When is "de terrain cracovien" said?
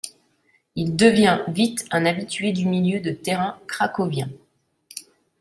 3.01-4.29